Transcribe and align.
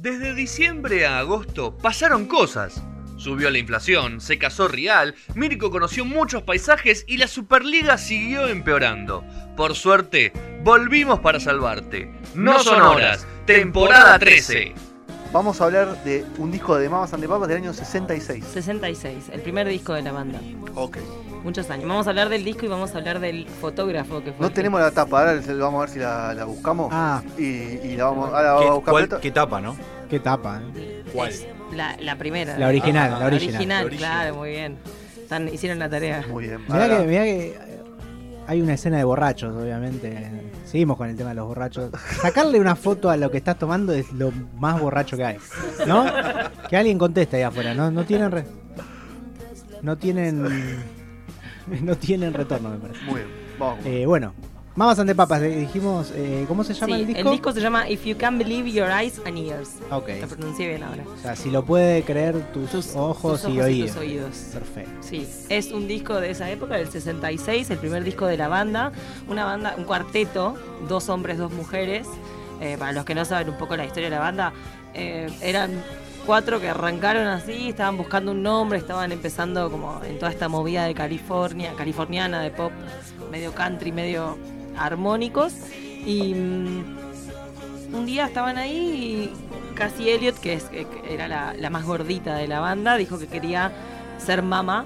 Desde 0.00 0.32
diciembre 0.32 1.06
a 1.06 1.18
agosto 1.18 1.76
pasaron 1.76 2.26
cosas. 2.26 2.84
Subió 3.16 3.50
la 3.50 3.58
inflación, 3.58 4.20
se 4.20 4.38
casó 4.38 4.68
Real, 4.68 5.16
Mirko 5.34 5.72
conoció 5.72 6.04
muchos 6.04 6.44
paisajes 6.44 7.04
y 7.08 7.16
la 7.16 7.26
Superliga 7.26 7.98
siguió 7.98 8.46
empeorando. 8.46 9.24
Por 9.56 9.74
suerte, 9.74 10.32
volvimos 10.62 11.18
para 11.18 11.40
salvarte. 11.40 12.12
No 12.36 12.60
son 12.60 12.80
horas, 12.80 13.26
temporada 13.44 14.20
13. 14.20 14.72
Vamos 15.32 15.60
a 15.60 15.64
hablar 15.64 16.04
de 16.04 16.24
un 16.38 16.52
disco 16.52 16.78
de 16.78 16.88
Mamas 16.88 17.12
and 17.12 17.24
the 17.24 17.28
Papas 17.28 17.48
del 17.48 17.56
año 17.56 17.74
66. 17.74 18.44
66, 18.44 19.30
el 19.32 19.40
primer 19.40 19.66
disco 19.66 19.94
de 19.94 20.02
la 20.02 20.12
banda. 20.12 20.40
Ok. 20.76 20.98
Muchos 21.44 21.70
años. 21.70 21.86
Vamos 21.88 22.06
a 22.06 22.10
hablar 22.10 22.28
del 22.28 22.44
disco 22.44 22.66
y 22.66 22.68
vamos 22.68 22.94
a 22.94 22.98
hablar 22.98 23.20
del 23.20 23.46
fotógrafo 23.48 24.22
que 24.22 24.32
fue. 24.32 24.46
No 24.46 24.52
tenemos 24.52 24.80
la 24.80 24.90
tapa, 24.90 25.20
ahora 25.20 25.40
vamos 25.58 25.74
a 25.78 25.80
ver 25.80 25.88
si 25.90 25.98
la, 25.98 26.34
la 26.34 26.44
buscamos. 26.44 26.88
Ah, 26.92 27.22
Y, 27.38 27.42
y 27.44 27.96
la 27.96 28.04
vamos, 28.06 28.28
ahora 28.32 28.52
vamos 28.52 28.62
a 28.62 28.64
¿Qué, 28.66 28.74
buscar. 28.74 28.92
cuál- 28.92 29.20
qué 29.20 29.30
tapa, 29.30 29.60
no? 29.60 29.76
qué 30.10 30.20
tapa. 30.20 30.60
¿eh? 30.76 31.04
¿Cuál? 31.12 31.32
La, 31.74 31.96
la 32.00 32.16
primera. 32.16 32.58
La 32.58 32.68
original, 32.68 33.12
Ah, 33.14 33.18
la 33.20 33.26
original. 33.26 33.68
la 33.68 33.80
original. 33.84 33.88
claro, 33.98 34.34
muy 34.36 34.50
bien. 34.50 34.78
Están- 35.22 35.48
hicieron 35.48 35.78
la 35.78 35.88
tarea. 35.88 36.24
Muy 36.30 36.46
bien. 36.48 36.60
Mirá 36.68 36.88
que, 36.88 37.06
mirá 37.06 37.22
que 37.24 37.46
eh, 37.48 37.58
hay 38.46 38.60
una 38.62 38.74
escena 38.74 38.96
de 38.98 39.04
borrachos, 39.04 39.54
obviamente. 39.54 40.30
Seguimos 40.64 40.96
con 40.96 41.08
el 41.08 41.16
tema 41.16 41.30
de 41.30 41.36
los 41.36 41.46
borrachos. 41.46 41.90
Sacarle 42.20 42.58
una 42.60 42.74
foto 42.76 43.08
a 43.10 43.16
lo 43.16 43.30
que 43.30 43.38
estás 43.38 43.58
tomando 43.58 43.92
es 43.92 44.10
lo 44.12 44.32
más 44.58 44.80
borracho 44.80 45.16
que 45.16 45.24
hay. 45.24 45.36
¿No? 45.86 46.04
Que 46.68 46.76
alguien 46.76 46.98
conteste 46.98 47.36
ahí 47.36 47.42
afuera. 47.42 47.74
No, 47.74 47.90
no 47.90 48.04
tienen. 48.04 48.30
re- 48.30 48.46
No 49.82 49.96
tienen. 49.96 50.97
No 51.82 51.96
tienen 51.96 52.34
retorno, 52.34 52.70
me 52.70 52.78
parece. 52.78 53.00
Muy 53.04 53.14
bien. 53.16 53.28
Vamos. 53.58 53.84
Eh, 53.84 54.06
bueno, 54.06 54.32
Mamas 54.76 54.96
ante 55.00 55.12
Papas, 55.14 55.42
eh, 55.42 55.48
dijimos. 55.56 56.12
eh, 56.14 56.44
¿Cómo 56.46 56.62
se 56.62 56.72
llama 56.72 56.94
Sí, 56.94 57.00
el 57.02 57.06
disco? 57.08 57.20
el 57.22 57.30
disco 57.32 57.52
se 57.52 57.60
llama 57.60 57.88
If 57.90 58.04
You 58.04 58.16
Can 58.16 58.38
Believe 58.38 58.70
Your 58.70 58.88
Eyes 58.88 59.20
and 59.26 59.36
Ears. 59.36 59.70
Ok. 59.90 60.08
Lo 60.20 60.28
pronuncié 60.28 60.68
bien 60.68 60.82
ahora. 60.84 61.02
O 61.12 61.16
sea, 61.20 61.34
si 61.34 61.50
lo 61.50 61.64
puede 61.64 62.02
creer 62.04 62.40
tus, 62.52 62.70
Tus 62.70 62.94
ojos, 62.94 63.42
tus 63.42 63.54
y 63.54 63.60
oídos. 63.60 63.90
tus 63.90 63.98
oídos. 64.00 64.36
Perfecto. 64.52 64.90
Sí, 65.00 65.26
es 65.48 65.72
un 65.72 65.88
disco 65.88 66.20
de 66.20 66.30
esa 66.30 66.48
época, 66.50 66.76
del 66.76 66.88
66, 66.88 67.70
el 67.70 67.78
primer 67.78 68.04
disco 68.04 68.26
de 68.26 68.36
la 68.36 68.46
banda. 68.46 68.92
Una 69.28 69.44
banda, 69.44 69.74
un 69.76 69.82
cuarteto, 69.84 70.54
dos 70.88 71.08
hombres, 71.08 71.38
dos 71.38 71.50
mujeres. 71.52 72.06
Eh, 72.60 72.76
para 72.78 72.92
los 72.92 73.04
que 73.04 73.16
no 73.16 73.24
saben 73.24 73.50
un 73.50 73.56
poco 73.58 73.76
la 73.76 73.84
historia 73.84 74.10
de 74.10 74.14
la 74.14 74.20
banda, 74.20 74.52
eh, 74.94 75.28
eran 75.42 75.70
cuatro 76.28 76.60
que 76.60 76.68
arrancaron 76.68 77.26
así, 77.26 77.70
estaban 77.70 77.96
buscando 77.96 78.32
un 78.32 78.42
nombre, 78.42 78.78
estaban 78.78 79.12
empezando 79.12 79.70
como 79.70 80.04
en 80.04 80.18
toda 80.18 80.30
esta 80.30 80.46
movida 80.46 80.84
de 80.84 80.92
California, 80.92 81.72
californiana, 81.74 82.42
de 82.42 82.50
pop, 82.50 82.70
medio 83.30 83.54
country, 83.54 83.92
medio 83.92 84.36
armónicos. 84.76 85.54
Y 86.04 86.34
mm, 86.34 87.94
un 87.94 88.04
día 88.04 88.26
estaban 88.26 88.58
ahí 88.58 89.32
y 89.32 89.74
Cassie 89.74 90.14
Elliot, 90.16 90.38
que, 90.38 90.52
es, 90.52 90.64
que 90.64 90.86
era 91.08 91.28
la, 91.28 91.54
la 91.54 91.70
más 91.70 91.86
gordita 91.86 92.34
de 92.34 92.46
la 92.46 92.60
banda, 92.60 92.98
dijo 92.98 93.18
que 93.18 93.26
quería 93.26 93.72
ser 94.18 94.42
mamá. 94.42 94.84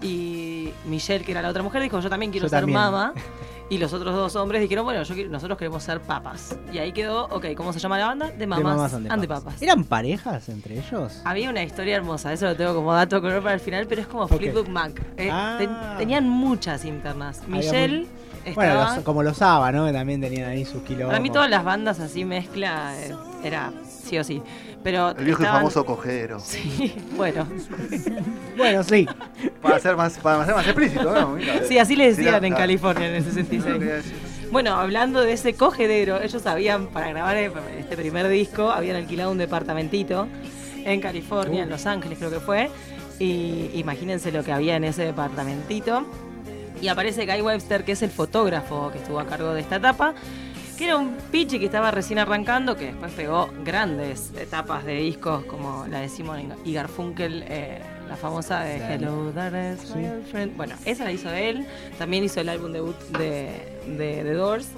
Y 0.00 0.70
Michelle, 0.86 1.22
que 1.26 1.32
era 1.32 1.42
la 1.42 1.50
otra 1.50 1.62
mujer, 1.62 1.82
dijo, 1.82 2.00
yo 2.00 2.08
también 2.08 2.32
quiero 2.32 2.46
Yo 2.46 2.48
ser 2.48 2.60
también. 2.60 2.78
mamá. 2.78 3.12
Y 3.70 3.78
los 3.78 3.92
otros 3.92 4.14
dos 4.14 4.34
hombres 4.36 4.60
dijeron, 4.60 4.84
bueno, 4.84 5.02
yo 5.04 5.14
nosotros 5.28 5.56
queremos 5.56 5.82
ser 5.82 6.00
papas. 6.00 6.56
Y 6.72 6.78
ahí 6.78 6.90
quedó, 6.92 7.26
ok, 7.26 7.46
¿cómo 7.56 7.72
se 7.72 7.78
llama 7.78 7.98
la 7.98 8.06
banda? 8.08 8.26
De 8.26 8.36
De 8.38 8.46
Mamás, 8.48 8.92
and 8.94 9.10
and 9.10 9.26
Papas. 9.28 9.44
Papas. 9.44 9.62
¿Eran 9.62 9.84
parejas 9.84 10.48
entre 10.48 10.78
ellos? 10.78 11.20
Había 11.24 11.48
una 11.50 11.62
historia 11.62 11.96
hermosa, 11.96 12.32
eso 12.32 12.46
lo 12.46 12.56
tengo 12.56 12.74
como 12.74 12.92
dato 12.92 13.20
color 13.20 13.40
para 13.42 13.54
el 13.54 13.60
final, 13.60 13.86
pero 13.86 14.00
es 14.02 14.08
como 14.08 14.24
Ok. 14.24 14.36
Fleetwood 14.38 14.66
Mac. 14.68 15.00
Eh, 15.16 15.30
Ah. 15.32 15.54
ten- 15.56 15.70
tenían 15.98 16.28
muchas 16.28 16.84
internas. 16.84 17.42
Michelle 17.46 18.06
Bueno, 18.56 18.72
estaba... 18.72 18.94
los- 18.96 19.04
como 19.04 19.22
los 19.22 19.36
Saba, 19.36 19.70
¿no? 19.70 19.86
Que 19.86 19.92
también 19.92 20.20
tenían 20.20 20.50
ahí 20.50 20.64
sus 20.64 20.82
kilos. 20.82 21.06
para 21.06 21.20
mí 21.20 21.30
todas 21.30 21.48
las 21.48 21.62
bandas 21.64 22.00
así 22.00 22.24
mezcla 22.24 22.94
eh, 23.00 23.14
era 23.44 23.72
sí 23.86 24.18
o 24.18 24.24
sí. 24.24 24.42
Pero 24.82 25.10
El 25.10 25.24
viejo 25.24 25.42
y 25.42 25.46
famoso 25.46 25.84
cogedero. 25.84 26.40
Sí, 26.40 26.94
bueno. 27.16 27.46
Bueno, 28.56 28.82
sí. 28.82 29.06
Para 29.60 29.78
ser 29.78 29.96
más, 29.96 30.18
para 30.18 30.44
ser 30.46 30.54
más 30.54 30.66
explícito, 30.66 31.12
¿no? 31.14 31.28
Mira, 31.36 31.60
Sí, 31.68 31.78
así 31.78 31.96
le 31.96 32.08
decían 32.14 32.40
Sí, 32.40 32.46
en 32.46 32.54
California 32.54 33.08
en 33.08 33.14
el 33.16 33.24
no 33.26 33.32
66. 33.32 33.78
quería 33.78 33.94
decir. 33.96 34.14
Bueno, 34.50 34.74
hablando 34.76 35.20
de 35.20 35.32
ese 35.34 35.54
cogedero, 35.54 36.20
ellos 36.20 36.44
habían, 36.46 36.86
para 36.88 37.08
grabar 37.08 37.36
este 37.36 37.96
primer 37.96 38.26
disco, 38.28 38.70
habían 38.70 38.96
alquilado 38.96 39.30
un 39.30 39.38
departamentito 39.38 40.26
en 40.84 41.00
California, 41.00 41.62
en 41.62 41.70
Los 41.70 41.86
Ángeles 41.86 42.18
creo 42.18 42.30
que 42.30 42.40
fue. 42.40 42.70
Y 43.18 43.70
imagínense 43.74 44.32
lo 44.32 44.42
que 44.42 44.50
había 44.50 44.76
en 44.76 44.84
ese 44.84 45.04
departamentito. 45.04 46.04
Y 46.80 46.88
aparece 46.88 47.26
Guy 47.26 47.42
Webster, 47.42 47.84
que 47.84 47.92
es 47.92 48.02
el 48.02 48.10
fotógrafo 48.10 48.90
que 48.90 48.98
estuvo 48.98 49.20
a 49.20 49.26
cargo 49.26 49.52
de 49.52 49.60
esta 49.60 49.76
etapa, 49.76 50.14
que 50.80 50.86
era 50.86 50.96
un 50.96 51.14
pichi 51.30 51.58
que 51.58 51.66
estaba 51.66 51.90
recién 51.90 52.18
arrancando, 52.18 52.74
que 52.74 52.86
después 52.86 53.12
pegó 53.12 53.50
grandes 53.62 54.32
etapas 54.34 54.82
de 54.86 54.94
discos 54.94 55.44
como 55.44 55.86
la 55.86 56.00
de 56.00 56.08
Simon 56.08 56.54
y 56.64 56.72
Garfunkel, 56.72 57.44
eh, 57.46 57.80
la 58.08 58.16
famosa 58.16 58.60
de 58.60 58.76
Hello, 58.94 59.30
Darkness, 59.30 59.80
Sí. 59.80 60.06
friend. 60.30 60.56
Bueno, 60.56 60.74
esa 60.86 61.04
la 61.04 61.12
hizo 61.12 61.30
él. 61.30 61.66
También 61.98 62.24
hizo 62.24 62.40
el 62.40 62.48
álbum 62.48 62.72
debut 62.72 62.96
de, 63.18 63.78
de 63.86 64.22
The 64.24 64.32
Doors. 64.32 64.68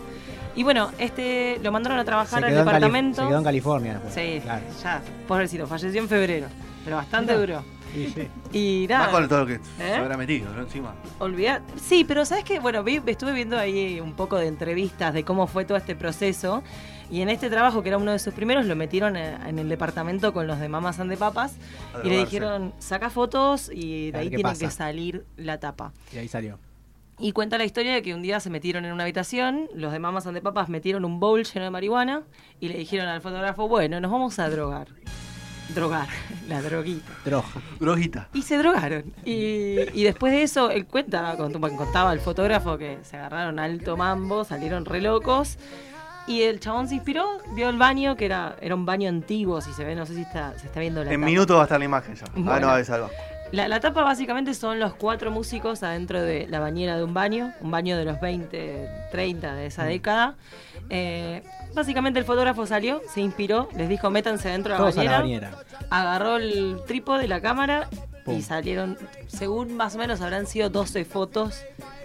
Y 0.57 0.65
bueno, 0.65 0.91
este 0.99 1.61
lo 1.63 1.71
mandaron 1.71 2.01
a 2.01 2.05
trabajar 2.05 2.45
al 2.45 2.53
departamento. 2.53 3.23
se 3.23 3.29
quedó 3.29 3.39
en 3.39 3.45
California. 3.45 3.93
después. 3.93 4.13
Sí, 4.15 4.41
Claro. 4.43 4.65
ya, 4.83 5.01
pobrecito, 5.29 5.69
falleció 5.69 6.03
en 6.03 6.09
febrero. 6.09 6.49
Pero 6.85 6.97
bastante 6.97 7.33
Mirá. 7.33 7.41
duro. 7.47 7.65
Sí, 7.93 8.13
sí. 8.15 8.29
Y 8.59 8.87
Más 8.89 8.99
nada. 9.01 9.11
con 9.13 9.29
todo 9.29 9.41
lo 9.41 9.47
que 9.47 9.55
¿Eh? 9.55 9.61
se 9.79 9.95
habrá 9.95 10.17
metido, 10.17 10.53
¿no? 10.55 10.63
Encima. 10.63 10.95
Olvidar. 11.19 11.63
Sí, 11.81 12.05
pero 12.05 12.25
sabes 12.25 12.45
que, 12.45 12.59
bueno, 12.59 12.83
vi- 12.83 13.03
estuve 13.07 13.33
viendo 13.33 13.59
ahí 13.59 14.01
un 14.01 14.15
poco 14.15 14.37
de 14.39 14.47
entrevistas 14.47 15.13
de 15.15 15.25
cómo 15.25 15.47
fue 15.47 15.65
todo 15.65 15.77
este 15.77 15.95
proceso. 15.95 16.63
Y 17.11 17.21
en 17.21 17.29
este 17.29 17.51
trabajo, 17.51 17.83
que 17.83 17.91
era 17.91 17.99
uno 17.99 18.13
de 18.13 18.19
sus 18.19 18.33
primeros, 18.33 18.65
lo 18.65 18.75
metieron 18.75 19.17
eh, 19.17 19.37
en 19.47 19.59
el 19.59 19.69
departamento 19.69 20.33
con 20.33 20.47
los 20.47 20.59
de 20.59 20.69
Mamas 20.71 20.99
and 20.99 21.15
Papas. 21.19 21.57
Y 22.03 22.09
le 22.09 22.17
dijeron, 22.19 22.73
saca 22.79 23.11
fotos 23.11 23.71
y 23.73 24.11
de 24.13 24.19
ahí 24.19 24.31
qué 24.31 24.37
tiene 24.37 24.51
pasa. 24.51 24.65
que 24.65 24.71
salir 24.71 25.27
la 25.37 25.61
tapa. 25.61 25.93
Y 26.15 26.17
ahí 26.19 26.29
salió. 26.29 26.59
Y 27.19 27.33
cuenta 27.33 27.59
la 27.59 27.65
historia 27.67 27.93
de 27.93 28.01
que 28.03 28.15
un 28.15 28.23
día 28.23 28.41
se 28.41 28.49
metieron 28.49 28.87
en 28.87 28.93
una 28.95 29.03
habitación, 29.03 29.69
los 29.75 29.93
de 29.93 29.99
Mamas 29.99 30.27
and 30.27 30.41
Papas 30.41 30.71
metieron 30.71 31.05
un 31.05 31.21
bowl 31.21 31.45
lleno 31.45 31.65
de 31.67 31.71
marihuana 31.71 32.23
y 32.59 32.69
le 32.69 32.79
dijeron 32.79 33.07
al 33.07 33.21
fotógrafo, 33.21 33.69
bueno, 33.69 34.01
nos 34.01 34.11
vamos 34.11 34.39
a 34.39 34.49
drogar. 34.49 34.89
Drogar, 35.71 36.09
la 36.49 36.61
droguita. 36.63 37.13
Droga. 37.25 37.47
Droguita. 37.81 38.29
Y 38.35 38.43
se 38.43 38.59
drogaron. 38.59 39.05
Y, 39.25 39.77
y 39.95 40.05
después 40.05 40.33
de 40.33 40.43
eso, 40.43 40.71
él 40.71 40.87
cuenta, 40.87 41.37
cont- 41.39 41.77
contaba 41.77 42.13
el 42.13 42.21
fotógrafo 42.21 42.77
que 42.79 42.99
se 43.03 43.17
agarraron 43.17 43.59
alto 43.59 43.97
mambo, 43.97 44.45
salieron 44.45 44.85
re 44.85 45.01
locos. 45.01 45.59
Y 46.27 46.43
el 46.43 46.61
chabón 46.61 46.87
se 46.89 46.95
inspiró, 46.95 47.27
vio 47.55 47.69
el 47.69 47.79
baño, 47.79 48.17
que 48.17 48.27
era, 48.27 48.55
era 48.61 48.77
un 48.77 48.87
baño 48.87 49.09
antiguo, 49.09 49.61
si 49.61 49.73
se 49.73 49.83
ve, 49.85 49.97
no 49.97 50.07
sé 50.07 50.15
si 50.15 50.21
está, 50.23 50.57
se 50.57 50.67
está 50.67 50.79
viendo 50.79 51.03
la 51.03 51.13
En 51.13 51.19
minutos 51.21 51.57
va 51.57 51.63
a 51.63 51.65
estar 51.65 51.81
la 51.81 51.85
imagen 51.85 52.15
ya. 52.15 52.25
Ah, 52.29 52.31
Bueno. 52.37 52.69
no, 52.69 52.77
es 52.77 52.89
algo. 52.91 53.11
La, 53.53 53.69
la 53.69 53.81
tapa 53.81 54.03
básicamente 54.03 54.55
son 54.55 54.79
los 54.81 54.95
cuatro 54.95 55.31
músicos 55.31 55.83
adentro 55.83 56.23
de 56.23 56.47
la 56.49 56.59
bañera 56.59 56.97
de 56.97 57.05
un 57.05 57.13
baño, 57.15 57.53
un 57.61 57.71
baño 57.71 57.97
de 57.99 58.05
los 58.07 58.21
20, 58.21 58.89
30 59.13 59.55
de 59.55 59.65
Mm. 59.65 59.67
esa 59.67 59.85
década. 59.85 60.35
Eh, 60.89 61.43
básicamente 61.75 62.19
el 62.19 62.25
fotógrafo 62.25 62.67
salió, 62.67 63.03
se 63.13 63.21
inspiró, 63.21 63.69
les 63.77 63.89
dijo 63.89 64.11
métanse 64.11 64.49
dentro 64.49 64.73
de 64.73 64.79
la 64.79 64.85
Todos 64.85 64.99
a 64.99 65.05
la 65.05 65.21
bañera, 65.21 65.51
bañera. 65.51 65.65
agarró 65.91 66.37
el 66.37 66.81
trípode, 66.87 67.29
la 67.29 67.41
cámara 67.43 67.89
Pum. 68.25 68.39
y 68.39 68.43
salieron, 68.43 68.97
según 69.27 69.77
más 69.77 69.95
o 69.95 69.99
menos 69.99 70.21
habrán 70.23 70.47
sido 70.47 70.71
12 70.71 71.05
fotos. 71.05 71.63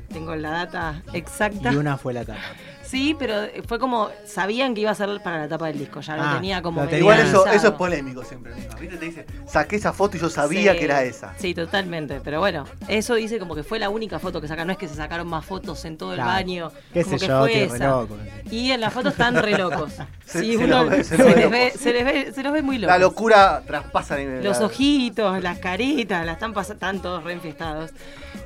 Tengo 0.09 0.35
la 0.35 0.51
data 0.51 1.01
exacta. 1.13 1.71
Y 1.71 1.75
una 1.75 1.97
fue 1.97 2.13
la 2.13 2.23
tapa. 2.25 2.39
Sí, 2.87 3.15
pero 3.19 3.35
fue 3.67 3.79
como, 3.79 4.09
sabían 4.25 4.73
que 4.73 4.81
iba 4.81 4.91
a 4.91 4.95
ser 4.95 5.21
para 5.21 5.39
la 5.39 5.47
tapa 5.47 5.67
del 5.67 5.77
disco, 5.79 5.99
ya 6.01 6.15
lo 6.15 6.23
Ah, 6.23 6.33
tenía 6.35 6.61
como... 6.61 6.83
lo. 6.85 6.97
Igual 6.97 7.19
eso, 7.19 7.45
eso 7.47 7.67
es 7.67 7.73
polémico 7.73 8.23
siempre. 8.23 8.53
¿no? 8.55 8.77
¿Viste? 8.79 8.97
Te 8.97 9.05
dice, 9.05 9.25
saqué 9.45 9.75
esa 9.75 9.91
foto 9.93 10.17
y 10.17 10.19
yo 10.19 10.29
sabía 10.29 10.71
Sí, 10.73 10.79
que 10.79 10.85
era 10.85 11.03
esa. 11.03 11.33
Sí, 11.37 11.53
totalmente. 11.53 12.21
Pero 12.23 12.39
bueno, 12.39 12.65
eso 12.87 13.15
dice 13.15 13.39
como 13.39 13.55
que 13.55 13.63
fue 13.63 13.77
la 13.79 13.89
única 13.89 14.19
foto 14.19 14.39
que 14.41 14.47
sacaron. 14.47 14.67
No 14.67 14.71
es 14.73 14.79
que 14.79 14.87
se 14.87 14.95
sacaron 14.95 15.27
más 15.27 15.45
fotos 15.45 15.83
en 15.85 15.97
todo 15.97 16.13
el 16.13 16.19
baño. 16.19 16.71
Qué 16.93 17.03
como 17.03 17.17
que 17.17 17.27
yo, 17.27 17.39
fue 17.39 17.63
esa. 17.63 17.87
loco. 17.89 18.17
Y 18.49 18.71
en 18.71 18.81
la 18.81 18.89
foto 18.89 19.09
están 19.09 19.35
re 19.35 19.57
locos. 19.57 19.91
Se- 20.25 20.39
Sí, 20.41 20.57
se 20.57 20.63
uno 20.65 20.83
los 20.83 20.89
ve- 20.89 21.03
se 21.03 21.15
se, 21.15 21.23
los 21.23 21.27
ve 21.27 21.35
les 21.41 21.49
ve, 21.51 21.65
locos. 21.67 21.81
se 21.81 21.93
les 21.93 22.05
ve- 22.05 22.31
se 22.33 22.43
los 22.43 22.53
ve 22.53 22.61
muy 22.61 22.77
locos. 22.77 22.93
La 22.95 22.99
locura 22.99 23.61
traspasa 23.65 24.17
nivel. 24.17 24.43
Los 24.43 24.59
la- 24.59 24.65
ojitos, 24.65 25.41
las 25.43 25.59
caritas, 25.59 26.25
las 26.25 26.33
están, 26.35 26.53
pas- 26.53 26.69
están 26.71 27.01
todos 27.01 27.23
reenfiestados. 27.23 27.91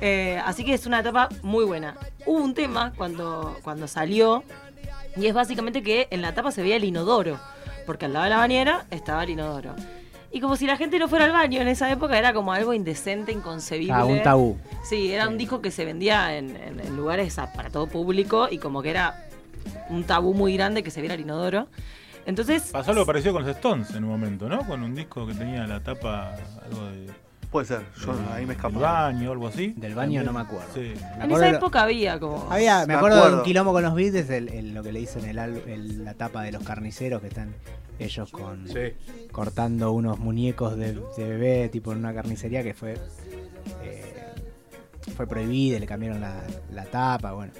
Eh, 0.00 0.40
así 0.44 0.64
que 0.64 0.74
es 0.74 0.86
una 0.86 1.00
etapa 1.00 1.28
muy 1.42 1.64
buena. 1.64 1.94
Hubo 2.26 2.38
un 2.38 2.54
tema 2.54 2.92
cuando, 2.96 3.56
cuando 3.62 3.88
salió, 3.88 4.44
y 5.16 5.26
es 5.26 5.34
básicamente 5.34 5.82
que 5.82 6.08
en 6.10 6.22
la 6.22 6.34
tapa 6.34 6.50
se 6.52 6.62
veía 6.62 6.76
el 6.76 6.84
inodoro, 6.84 7.38
porque 7.86 8.06
al 8.06 8.12
lado 8.12 8.24
de 8.24 8.30
la 8.30 8.36
bañera 8.38 8.86
estaba 8.90 9.24
el 9.24 9.30
inodoro. 9.30 9.74
Y 10.34 10.40
como 10.40 10.56
si 10.56 10.66
la 10.66 10.76
gente 10.78 10.98
no 10.98 11.08
fuera 11.08 11.26
al 11.26 11.32
baño 11.32 11.60
en 11.60 11.68
esa 11.68 11.90
época, 11.90 12.18
era 12.18 12.32
como 12.32 12.52
algo 12.54 12.72
indecente, 12.72 13.32
inconcebible. 13.32 13.92
Ah, 13.92 14.04
un 14.06 14.22
tabú. 14.22 14.58
Sí, 14.82 15.12
era 15.12 15.28
un 15.28 15.36
disco 15.36 15.60
que 15.60 15.70
se 15.70 15.84
vendía 15.84 16.36
en, 16.38 16.56
en- 16.56 16.80
en 16.80 16.96
lugares 16.96 17.38
a- 17.38 17.52
para 17.52 17.68
todo 17.68 17.86
público 17.86 18.48
y 18.50 18.56
como 18.58 18.80
que 18.82 18.90
era 18.90 19.26
un 19.90 20.04
tabú 20.04 20.32
muy 20.32 20.54
grande 20.54 20.82
que 20.82 20.90
se 20.90 21.00
viera 21.02 21.14
el 21.16 21.20
inodoro. 21.20 21.66
Entonces, 22.24 22.70
Pasó 22.72 22.92
algo 22.92 23.04
parecido 23.04 23.34
con 23.34 23.42
los 23.44 23.54
Stones 23.56 23.90
en 23.90 24.04
un 24.04 24.10
momento, 24.10 24.48
¿no? 24.48 24.64
Con 24.66 24.82
un 24.82 24.94
disco 24.94 25.26
que 25.26 25.34
tenía 25.34 25.66
la 25.66 25.80
tapa 25.80 26.36
algo 26.64 26.86
de. 26.86 27.10
Puede 27.52 27.66
ser, 27.66 27.82
yo 28.04 28.16
del- 28.16 28.24
ahí 28.32 28.46
me 28.46 28.54
del 28.54 28.56
escapa. 28.56 28.78
baño 28.80 29.28
o 29.28 29.32
algo 29.32 29.46
así. 29.46 29.74
Del 29.76 29.94
baño 29.94 30.22
no 30.24 30.32
me 30.32 30.40
acuerdo. 30.40 30.66
Sí. 30.74 30.80
Me 30.80 30.92
en 30.94 30.96
acuerdo 31.22 31.36
esa 31.36 31.44
de 31.50 31.56
época 31.58 31.82
había 31.82 32.18
como... 32.18 32.50
Había, 32.50 32.80
me 32.80 32.86
Me 32.88 32.94
acuerdo, 32.94 33.16
de 33.16 33.22
acuerdo. 33.22 33.38
un 33.38 33.44
quilombo 33.44 33.72
con 33.72 33.82
los 33.82 33.94
Beatles, 33.94 34.30
el, 34.30 34.48
el- 34.48 34.74
lo 34.74 34.82
que 34.82 34.90
le 34.92 35.00
dicen 35.00 35.24
el, 35.26 35.38
al- 35.38 35.62
el- 35.68 36.04
la 36.04 36.14
tapa 36.14 36.42
de 36.42 36.50
los 36.52 36.64
carniceros 36.64 37.20
que 37.20 37.28
están 37.28 37.54
ellos 37.98 38.30
con 38.32 38.66
Sí. 38.68 38.94
cortando 39.30 39.92
unos 39.92 40.18
muñecos 40.18 40.76
de, 40.76 40.94
de 40.94 41.28
bebé, 41.28 41.68
tipo 41.68 41.92
en 41.92 41.98
una 41.98 42.12
carnicería 42.14 42.62
que 42.64 42.72
fue 42.74 42.94
eh, 43.84 44.14
fue 45.14 45.26
prohibida, 45.26 45.78
le 45.78 45.86
cambiaron 45.86 46.20
la, 46.20 46.42
la 46.72 46.84
tapa, 46.86 47.32
bueno. 47.32 47.52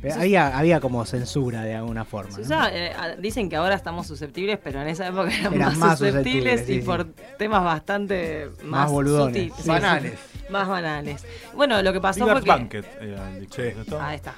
Pero 0.00 0.14
había, 0.14 0.56
había 0.56 0.80
como 0.80 1.04
censura 1.04 1.62
de 1.62 1.74
alguna 1.74 2.04
forma. 2.04 2.36
¿no? 2.36 2.42
usaba, 2.42 2.70
eh, 2.72 2.92
a- 2.92 3.16
dicen 3.16 3.48
que 3.48 3.56
ahora 3.56 3.74
estamos 3.74 4.06
susceptibles, 4.06 4.58
pero 4.62 4.80
en 4.80 4.88
esa 4.88 5.08
época 5.08 5.30
eran 5.34 5.54
Eran 5.54 5.58
más, 5.70 5.76
más 5.78 5.98
susceptibles, 5.98 6.60
susceptibles, 6.60 6.66
sí, 6.66 6.72
y 6.74 6.80
por 6.82 7.04
temas 7.38 7.64
bastante 7.64 8.48
más, 8.62 8.82
Más 8.82 8.90
boludones. 8.90 9.36
sutil- 9.52 9.52
sí, 9.60 9.68
Banales. 9.68 10.12
sí, 10.12 10.38
más 10.50 10.68
banales. 10.68 11.24
Bueno, 11.54 11.82
lo 11.82 11.92
que 11.92 12.00
pasó 12.00 12.20
Cigarette 12.20 12.44
fue 12.44 12.44
que. 12.44 12.50
Banquet 12.60 12.86
el. 13.00 13.48
Sí. 13.50 13.90
¿no? 13.90 14.00
Ahí 14.00 14.16
está. 14.16 14.34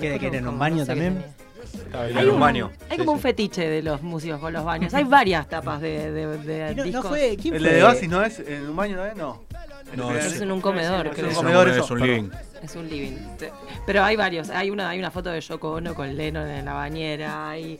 ¿Qué, 0.00 0.10
de 0.10 0.18
que 0.18 0.26
era 0.28 0.38
en 0.38 0.48
un 0.48 0.58
baño 0.58 0.76
no 0.78 0.86
también? 0.86 1.24
Hay 1.94 2.12
en 2.12 2.28
un 2.28 2.34
un, 2.34 2.40
baño. 2.40 2.70
hay 2.88 2.92
Sí, 2.92 2.98
como 2.98 3.12
un 3.12 3.18
sí. 3.18 3.22
fetiche 3.22 3.68
de 3.68 3.82
los 3.82 4.02
músicos 4.02 4.38
con 4.40 4.52
los 4.52 4.64
baños. 4.64 4.92
Hay 4.94 5.04
varias 5.04 5.48
tapas 5.48 5.80
de, 5.80 6.10
de, 6.10 6.26
de 6.38 6.70
no, 6.74 6.76
no 6.76 6.82
discos. 6.84 7.06
fue, 7.06 7.36
¿quién 7.40 7.54
El 7.54 7.62
fue? 7.62 7.72
de 7.72 7.82
Oasis 7.84 8.08
no 8.08 8.22
es 8.22 8.38
en 8.40 8.68
un 8.68 8.76
baño, 8.76 8.96
¿no 8.96 9.06
es? 9.06 9.16
No. 9.16 9.42
No, 9.96 10.10
El- 10.10 10.18
es 10.18 10.40
en 10.40 10.50
un 10.52 10.60
comedor, 10.60 11.06
Es 11.08 11.12
creo. 11.14 11.26
un 11.26 11.30
Es 11.32 11.36
comedor 11.38 11.66
un- 11.68 11.72
eso. 11.74 11.84
es 11.84 11.90
un 11.90 12.00
living. 12.00 12.28
Es 12.62 12.76
un 12.76 12.88
living. 12.88 13.16
Pero 13.86 14.04
hay 14.04 14.16
varios. 14.16 14.50
Hay 14.50 14.70
una, 14.70 14.88
hay 14.88 14.98
una 14.98 15.10
foto 15.10 15.30
de 15.30 15.40
Yoko 15.40 15.72
Ono 15.72 15.94
con 15.94 16.16
Lennon 16.16 16.48
en 16.48 16.64
la 16.64 16.74
bañera. 16.74 17.50
Hay, 17.50 17.78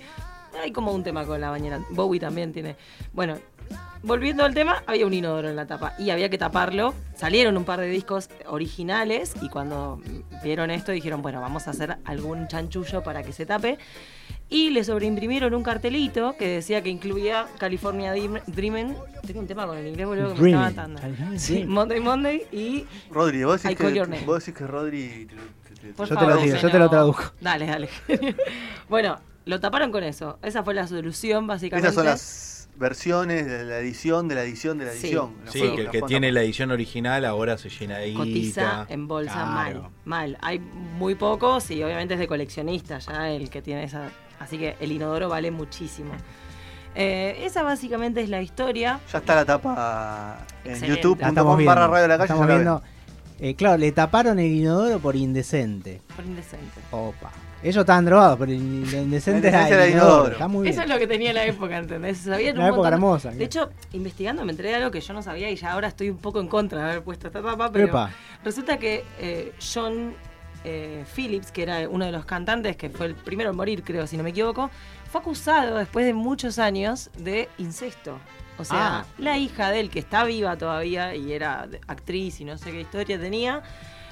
hay 0.61 0.73
como 0.73 0.93
un 0.93 1.03
tema 1.05 1.25
con 1.25 1.41
la 1.41 1.51
bañera. 1.51 1.81
Bowie 1.91 2.19
también 2.19 2.53
tiene. 2.53 2.77
Bueno, 3.13 3.39
volviendo 4.03 4.45
al 4.45 4.55
tema, 4.55 4.83
había 4.87 5.07
un 5.07 5.15
inodoro 5.15 5.49
en 5.49 5.57
la 5.57 5.67
tapa 5.67 5.95
y 5.99 6.11
había 6.11 6.29
que 6.29 6.39
taparlo. 6.39 6.95
Salieron 7.15 7.57
un 7.57 7.65
par 7.65 7.81
de 7.81 7.89
discos 7.89 8.29
originales 8.47 9.35
y 9.41 9.49
cuando 9.49 10.01
vieron 10.43 10.71
esto 10.71 10.93
dijeron, 10.93 11.23
bueno, 11.23 11.41
vamos 11.41 11.69
a 11.69 11.71
hacer 11.71 11.99
algún 12.05 12.49
chanchullo 12.49 13.03
para 13.03 13.23
que 13.23 13.33
se 13.33 13.47
tape. 13.47 13.79
Y 14.53 14.69
le 14.71 14.85
sobreimprimieron 14.85 15.55
un 15.55 15.63
cartelito 15.63 16.37
que 16.39 16.47
decía 16.47 16.83
que 16.83 16.91
incluía 16.91 17.47
California 17.59 18.15
Dream- 18.15 18.43
Dreamin'. 18.47 18.95
Tengo 19.27 19.41
un 19.41 19.47
tema 19.47 19.67
con 19.67 19.79
el 19.79 19.87
inglés, 19.87 20.07
boludo, 20.07 20.35
que 20.35 20.43
me 20.43 20.49
estaba 20.51 20.69
matando. 20.69 21.01
California 21.01 21.39
Sí. 21.39 21.65
Monday 21.65 22.01
Monday 22.01 22.43
y 22.53 22.85
Rodri, 23.11 23.45
vos 23.45 23.65
I 23.65 23.69
decís, 23.69 23.93
que, 23.93 24.01
name. 24.01 24.21
vos 24.27 24.45
decís 24.45 24.59
que 24.59 24.67
Rodri... 24.67 25.27
Por 25.97 26.07
Yo 26.09 26.17
te 26.17 26.27
lo 26.27 26.37
digo, 26.37 26.57
yo 26.57 26.71
te 26.71 26.79
lo 26.79 26.89
traduzco. 26.91 27.33
Dale, 27.41 27.67
dale. 27.67 27.89
bueno, 28.89 29.19
lo 29.47 29.59
taparon 29.59 29.91
con 29.91 30.05
eso. 30.05 30.39
Esa 30.43 30.63
fue 30.63 30.75
la 30.75 30.87
solución, 30.87 31.47
básicamente. 31.47 31.89
Esas 31.89 31.95
son 31.95 32.05
las 32.05 32.69
versiones 32.77 33.47
de 33.47 33.65
la 33.65 33.79
edición, 33.79 34.29
de 34.29 34.35
la 34.37 34.45
edición, 34.45 34.79
de 34.79 34.85
la 34.87 34.93
Sí. 34.93 35.07
edición. 35.09 35.35
La 35.45 35.51
Sí, 35.51 35.59
fueron- 35.59 35.77
que 35.77 35.83
el 35.83 35.87
que 35.89 35.99
fueron 35.99 36.09
tiene 36.09 36.31
la 36.33 36.43
edición 36.43 36.71
original 36.71 37.25
ahora 37.25 37.59
se 37.59 37.69
llena 37.69 37.99
de 37.99 38.13
Cotiza 38.15 38.87
en 38.89 39.09
bolsa 39.09 39.33
Claro. 39.33 39.83
mal, 39.83 39.91
mal. 40.05 40.39
Hay 40.41 40.59
muy 40.59 41.15
pocos 41.17 41.71
y 41.71 41.83
obviamente 41.83 42.15
es 42.15 42.21
de 42.21 42.29
coleccionista 42.29 42.99
ya 42.99 43.31
el 43.31 43.51
que 43.51 43.61
tiene 43.63 43.85
esa. 43.85 44.11
Así 44.43 44.59
que 44.59 44.77
el 44.81 44.93
inodoro 44.93 45.29
vale 45.29 45.51
muchísimo. 45.51 46.13
Eh, 46.95 47.45
esa 47.47 47.63
básicamente 47.63 48.21
es 48.21 48.29
la 48.29 48.43
historia. 48.43 49.01
Ya 49.11 49.19
está 49.19 49.35
la 49.35 49.45
tapa 49.45 50.39
en 50.65 50.81
youtube.com 50.83 51.35
viendo. 51.35 51.65
barra 51.65 51.87
radio 51.87 52.03
de 52.03 52.09
la 52.09 52.19
calle. 52.19 52.25
estamos 52.25 52.47
viendo. 52.47 52.83
Eh, 53.41 53.55
claro, 53.55 53.77
le 53.79 53.91
taparon 53.93 54.39
el 54.39 54.53
inodoro 54.53 54.99
por 55.01 55.17
indecente. 55.17 56.01
Por 56.15 56.25
indecente. 56.25 56.81
Opa. 56.91 57.31
Ellos 57.63 57.79
estaban 57.83 58.05
drogados, 58.05 58.39
pero 58.39 58.51
el 58.53 58.59
indecente 58.59 59.49
era 59.49 59.69
era 59.69 59.85
el 59.85 59.93
inodoro. 59.93 60.13
inodoro. 60.15 60.33
Está 60.33 60.49
muy 60.49 60.63
bien. 60.63 60.73
Eso 60.75 60.83
es 60.83 60.89
lo 60.89 60.99
que 60.99 61.07
tenía 61.07 61.33
la 61.33 61.45
época, 61.45 61.79
¿entendés? 61.79 62.19
Sabían 62.19 62.57
un 62.57 62.61
Una 62.63 62.69
época 62.69 62.91
montón- 62.91 62.93
hermosa. 62.95 63.31
De 63.31 63.45
hecho, 63.45 63.71
investigando 63.93 64.45
me 64.45 64.51
enteré 64.51 64.71
de 64.71 64.75
algo 64.77 64.91
que 64.91 65.01
yo 65.01 65.15
no 65.15 65.23
sabía 65.23 65.49
y 65.51 65.57
ya 65.57 65.73
ahora 65.73 65.89
estoy 65.89 66.11
un 66.11 66.19
poco 66.19 66.41
en 66.41 66.49
contra 66.49 66.81
de 66.85 66.91
haber 66.91 67.03
puesto 67.05 67.29
esta 67.29 67.41
tapa, 67.41 67.71
pero 67.73 67.87
Epa. 67.87 68.11
resulta 68.45 68.77
que 68.79 69.05
eh, 69.21 69.53
John 69.75 70.15
eh, 70.65 71.05
Phillips, 71.15 71.51
que 71.53 71.63
era 71.63 71.89
uno 71.89 72.05
de 72.05 72.13
los 72.13 72.25
cantantes, 72.25 72.77
que 72.77 72.91
fue 72.91 73.07
el 73.07 73.15
primero 73.15 73.51
en 73.51 73.57
morir, 73.57 73.83
creo, 73.83 74.07
si 74.07 74.17
no 74.17 74.23
me 74.23 74.31
equivoco, 74.31 74.71
fue 75.11 75.21
acusado 75.21 75.79
después 75.79 76.05
de 76.07 76.15
muchos 76.15 76.59
años 76.59 77.11
de 77.19 77.49
incesto. 77.59 78.19
O 78.59 78.65
sea, 78.65 78.99
Ah. 79.01 79.05
la 79.19 79.39
hija 79.39 79.71
de 79.71 79.81
él, 79.81 79.91
que 79.91 79.99
está 79.99 80.25
viva 80.25 80.57
todavía 80.57 81.15
y 81.15 81.33
era 81.33 81.69
actriz 81.87 82.41
y 82.41 82.45
no 82.45 82.59
sé 82.59 82.71
qué 82.71 82.83
historia 82.83 83.19
tenía, 83.19 83.63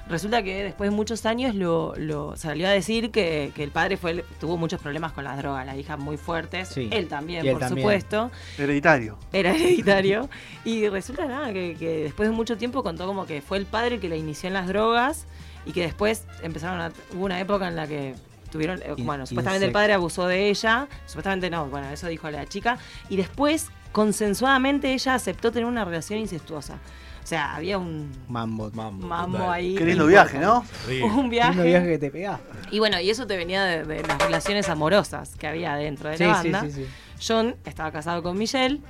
resulta 0.08 0.42
que 0.42 0.64
después 0.64 0.90
de 0.90 0.96
muchos 0.96 1.24
años 1.26 1.54
lo, 1.54 1.94
lo 1.96 2.36
salió 2.36 2.66
a 2.66 2.70
decir 2.70 3.10
que, 3.12 3.52
que 3.54 3.62
el 3.62 3.70
padre 3.70 3.96
fue 3.96 4.24
tuvo 4.40 4.56
muchos 4.56 4.80
problemas 4.80 5.12
con 5.12 5.22
las 5.24 5.36
drogas, 5.36 5.64
la 5.66 5.76
hija 5.76 5.96
muy 5.96 6.16
fuertes, 6.16 6.68
Sí. 6.70 6.88
él 6.90 7.06
también, 7.06 7.46
él 7.46 7.52
por 7.52 7.60
también. 7.60 7.84
supuesto 7.86 8.30
Hereditario. 8.58 9.18
era 9.32 9.50
hereditario. 9.54 10.28
Y 10.64 10.88
resulta 10.88 11.26
nada, 11.26 11.52
que, 11.52 11.76
que 11.78 12.04
después 12.04 12.28
de 12.28 12.34
mucho 12.34 12.56
tiempo 12.56 12.82
contó 12.82 13.06
como 13.06 13.26
que 13.26 13.40
fue 13.42 13.58
el 13.58 13.66
padre 13.66 13.96
el 13.96 14.00
que 14.00 14.08
la 14.08 14.16
inició 14.16 14.48
en 14.48 14.54
las 14.54 14.66
drogas 14.66 15.26
y 15.66 15.72
que 15.72 15.82
después 15.82 16.24
empezaron 16.42 16.80
a. 16.80 16.92
Hubo 17.14 17.24
una 17.24 17.38
época 17.40 17.68
en 17.68 17.76
la 17.76 17.86
que 17.86 18.14
tuvieron. 18.50 18.80
eh, 18.82 18.94
bueno, 18.98 19.26
supuestamente 19.26 19.66
el 19.66 19.72
padre 19.72 19.92
abusó 19.94 20.26
de 20.26 20.48
ella, 20.50 20.88
supuestamente 21.06 21.50
no, 21.50 21.66
bueno, 21.66 21.88
eso 21.90 22.08
dijo 22.08 22.30
la 22.30 22.46
chica. 22.46 22.78
Y 23.08 23.16
después, 23.16 23.68
consensuadamente, 23.92 24.92
ella 24.92 25.14
aceptó 25.14 25.52
tener 25.52 25.66
una 25.66 25.84
relación 25.84 26.18
incestuosa. 26.18 26.78
O 27.22 27.26
sea, 27.30 27.54
había 27.54 27.78
un 27.78 28.10
Mambo. 28.28 28.70
Mambo, 28.72 29.06
mambo 29.06 29.38
total. 29.38 29.52
ahí. 29.52 29.74
Qué 29.76 29.84
lindo 29.84 30.06
viaje, 30.06 30.38
¿no? 30.38 30.64
Sí. 30.88 31.00
Un 31.02 31.28
viaje. 31.28 31.50
Lindo 31.50 31.64
viaje 31.64 31.86
que 31.86 31.98
te 31.98 32.10
pegás. 32.10 32.40
Y 32.72 32.78
bueno, 32.80 32.98
y 32.98 33.10
eso 33.10 33.26
te 33.26 33.36
venía 33.36 33.62
de, 33.62 33.84
de 33.84 34.02
las 34.02 34.18
relaciones 34.18 34.68
amorosas 34.68 35.36
que 35.36 35.46
había 35.46 35.74
dentro 35.76 36.08
de 36.08 36.16
Sí, 36.16 36.24
la 36.24 36.42
sí, 36.42 36.50
banda. 36.50 36.70
sí, 36.72 36.84
sí. 36.84 36.86
John 37.24 37.54
estaba 37.66 37.92
casado 37.92 38.22
con 38.22 38.36
Michelle. 38.38 38.80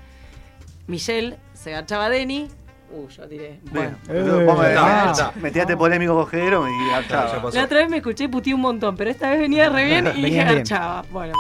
Michelle 0.86 1.36
se 1.54 1.72
garchaba 1.72 2.06
a 2.06 2.08
Denny. 2.08 2.48
Uh, 2.92 3.08
yo 3.08 3.26
diré. 3.26 3.60
Bueno. 3.70 3.96
Bueno, 4.06 4.40
Eh, 4.40 4.44
vamos 4.44 4.64
a 4.64 4.68
ya 4.68 4.74
está, 4.74 4.84
ver. 4.84 5.04
ya 5.04 5.10
está. 5.12 5.32
Metíate 5.40 5.76
polémico 5.76 6.14
cogedero 6.14 6.66
y 6.68 6.90
garchaba. 6.90 7.50
La 7.52 7.64
otra 7.64 7.78
vez 7.78 7.88
me 7.88 7.98
escuché 7.98 8.24
y 8.24 8.28
puteé 8.28 8.52
un 8.54 8.60
montón, 8.60 8.96
pero 8.96 9.10
esta 9.10 9.30
vez 9.30 9.38
venía 9.40 9.68
re 9.68 9.84
bien 9.84 10.12
y 10.16 10.22
bien. 10.24 10.46
garchaba. 10.46 11.04
Bueno. 11.10 11.34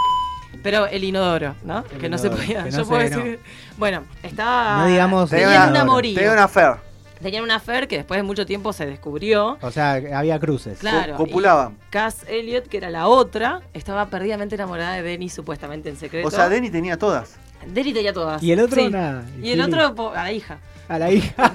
Pero 0.62 0.86
el 0.86 1.02
inodoro, 1.04 1.54
¿no? 1.64 1.84
El 1.92 1.98
que 1.98 2.08
no 2.08 2.18
se 2.18 2.28
podía. 2.30 2.62
no 2.64 2.68
yo 2.70 2.86
puedo 2.86 3.02
no. 3.02 3.16
decir. 3.16 3.40
Bueno, 3.78 4.02
estaba. 4.22 4.78
No 4.82 4.86
digamos 4.86 5.30
Tenían 5.30 5.50
el 5.50 5.56
un 5.56 5.64
inodoro. 5.64 5.80
amorío. 5.82 6.14
Te 6.18 6.24
doy 6.24 6.32
una 6.34 6.44
affair. 6.44 6.74
Tenían 7.22 7.44
una 7.44 7.56
affair 7.56 7.86
que 7.88 7.96
después 7.98 8.16
de 8.18 8.22
mucho 8.22 8.46
tiempo 8.46 8.72
se 8.72 8.86
descubrió. 8.86 9.58
O 9.60 9.70
sea, 9.70 10.00
había 10.14 10.38
cruces. 10.38 10.78
Claro. 10.78 11.16
Co- 11.16 11.26
copulaban. 11.26 11.76
y 11.88 11.90
Cass 11.90 12.24
Elliot, 12.28 12.66
que 12.68 12.76
era 12.78 12.90
la 12.90 13.08
otra, 13.08 13.60
estaba 13.74 14.06
perdidamente 14.06 14.54
enamorada 14.54 14.94
de 14.94 15.02
Denny, 15.02 15.28
supuestamente 15.28 15.88
en 15.88 15.96
secreto. 15.96 16.28
O 16.28 16.30
sea, 16.30 16.48
Denny 16.48 16.70
tenía 16.70 16.96
todas. 16.98 17.36
Denny 17.66 17.92
tenía 17.92 18.12
todas. 18.14 18.42
Y 18.42 18.52
el 18.52 18.60
otro 18.60 18.80
Sí. 18.82 18.88
nada. 18.88 19.24
Y 19.42 19.50
el 19.50 19.60
otro 19.60 20.12
la 20.14 20.32
hija. 20.32 20.58
A 20.90 20.98
la 20.98 21.10
hija. 21.12 21.54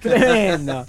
Tremendo. 0.00 0.84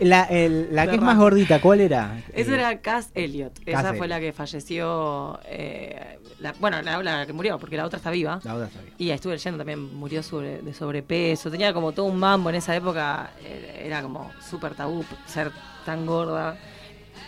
La, 0.00 0.22
el- 0.24 0.68
la 0.74 0.86
que 0.86 0.94
es 0.96 1.02
más 1.02 1.18
gordita, 1.18 1.60
¿cuál 1.60 1.80
era? 1.80 2.20
Esa 2.32 2.52
Eh, 2.52 2.54
era 2.54 2.78
Cass 2.80 3.10
Elliot. 3.14 3.52
Esa 3.66 3.92
fue 3.94 4.06
la 4.06 4.20
que 4.20 4.32
falleció. 4.32 5.40
eh, 5.46 6.18
la- 6.38 6.52
bueno, 6.60 6.80
la, 6.82 7.02
la 7.02 7.26
que 7.26 7.32
murió, 7.32 7.58
porque 7.58 7.76
la 7.76 7.84
otra 7.86 7.96
está 7.96 8.10
viva. 8.10 8.38
La 8.44 8.54
otra 8.54 8.68
sabía. 8.70 8.92
Y 8.98 9.10
estuve 9.10 9.32
leyendo 9.34 9.58
también, 9.58 9.94
murió 9.96 10.22
sobre, 10.22 10.62
de 10.62 10.72
sobrepeso. 10.74 11.50
Tenía 11.50 11.72
como 11.74 11.90
todo 11.92 12.06
un 12.06 12.18
mambo 12.20 12.50
en 12.50 12.56
esa 12.56 12.74
época. 12.76 13.30
eh, 13.42 13.82
Era 13.84 14.00
como 14.02 14.30
súper 14.48 14.74
tabú 14.74 15.04
ser 15.26 15.50
tan 15.84 16.06
gorda. 16.06 16.56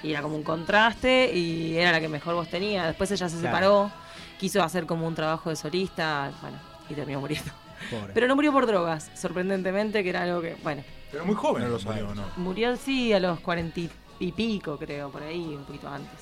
Y 0.05 0.13
era 0.13 0.23
como 0.23 0.37
un 0.37 0.45
contraste. 0.45 1.33
Y 1.35 1.77
era 1.77 1.91
la 1.93 2.01
que 2.01 2.09
mejor 2.09 2.35
voz 2.37 2.49
tenía. 2.49 2.87
Después 2.87 3.11
ella 3.11 3.29
se 3.29 3.39
Claro. 3.41 3.57
separó. 3.57 3.91
Quiso 4.39 4.63
hacer 4.63 4.87
como 4.87 5.07
un 5.09 5.17
trabajo 5.17 5.51
de 5.51 5.57
solista. 5.57 6.31
Bueno, 6.43 6.59
y 6.89 6.95
terminó 6.95 7.21
muriendo. 7.21 7.51
Pobre. 7.91 8.13
Pero 8.15 8.27
no 8.29 8.35
murió 8.37 8.53
por 8.53 8.67
drogas, 8.67 9.11
sorprendentemente, 9.15 10.03
que 10.03 10.11
era 10.11 10.23
algo 10.23 10.41
que. 10.41 10.57
Bueno, 10.63 10.83
Pero 11.13 11.25
muy 11.25 11.35
joven 11.35 11.63
No 11.65 11.69
lo 11.69 11.75
murió, 11.79 11.93
sabemos. 11.93 12.17
¿no? 12.17 12.25
murió 12.37 12.77
sí 12.77 13.13
a 13.13 13.21
los 13.21 13.41
cuarenta 13.41 13.81
y 14.19 14.33
pico, 14.33 14.79
creo, 14.79 15.11
por 15.11 15.23
ahí, 15.23 15.55
un 15.57 15.65
poquito 15.65 15.89
antes. 15.89 16.21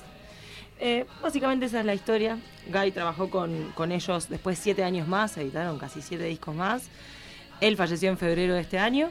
Eh, 0.79 1.05
básicamente 1.21 1.65
esa 1.67 1.79
es 1.79 1.85
la 1.85 1.93
historia. 1.93 2.37
Guy 2.67 2.91
trabajó 2.91 3.29
con, 3.29 3.71
con 3.75 3.91
ellos 3.91 4.27
después 4.27 4.59
siete 4.59 4.83
años 4.83 5.07
más, 5.07 5.37
editaron 5.37 5.79
casi 5.79 6.01
siete 6.01 6.25
discos 6.25 6.53
más. 6.53 6.89
Él 7.61 7.77
falleció 7.77 8.09
en 8.09 8.17
febrero 8.17 8.53
de 8.55 8.61
este 8.61 8.77
año 8.77 9.09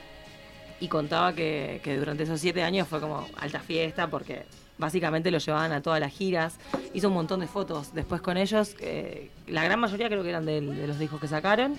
y 0.81 0.89
contaba 0.89 1.33
que, 1.33 1.81
que 1.83 1.97
durante 1.97 2.25
esos 2.25 2.39
siete 2.41 2.63
años 2.63 2.87
fue 2.87 3.01
como 3.01 3.27
alta 3.39 3.61
fiesta 3.61 4.09
porque 4.09 4.45
básicamente 4.77 5.31
lo 5.31 5.39
llevaban 5.39 5.73
a 5.73 5.81
todas 5.81 6.01
las 6.01 6.13
giras. 6.13 6.59
Hizo 6.93 7.09
un 7.09 7.15
montón 7.15 7.41
de 7.41 7.47
fotos 7.47 7.95
después 7.95 8.21
con 8.21 8.37
ellos. 8.37 8.77
eh, 8.81 9.31
la 9.47 9.65
gran 9.65 9.81
mayoría 9.81 10.09
creo 10.09 10.23
que 10.23 10.29
eran 10.29 10.45
de, 10.45 10.61
los 10.61 10.99
discos 10.99 11.19
que 11.21 11.29
sacaron. 11.29 11.79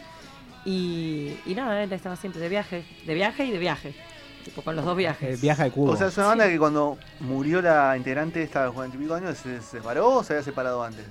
Y, 0.65 1.37
y 1.45 1.53
nada, 1.55 1.83
él 1.83 1.93
estaba 1.93 2.15
siempre 2.15 2.41
de 2.41 2.49
viaje, 2.49 2.83
de 3.05 3.13
viaje 3.13 3.45
y 3.45 3.51
de 3.51 3.59
viaje. 3.59 3.95
Tipo, 4.43 4.61
con 4.61 4.75
los 4.75 4.83
dos 4.85 4.91
El 4.93 4.97
viajes. 4.97 5.41
viaje 5.41 5.63
al 5.63 5.71
cubo. 5.71 5.91
O 5.91 5.95
sea, 5.97 6.07
es 6.07 6.17
una 6.17 6.27
banda 6.27 6.47
que 6.47 6.57
cuando 6.59 6.97
murió 7.19 7.61
la 7.61 7.95
integrante 7.97 8.43
esta 8.43 8.59
de 8.59 8.65
los 8.67 8.75
cuarenta 8.75 8.97
y 8.97 9.01
pico 9.01 9.13
años, 9.15 9.37
¿se 9.37 9.61
separó 9.61 10.09
o 10.17 10.23
se 10.23 10.33
había 10.33 10.43
separado 10.43 10.83
antes? 10.83 11.05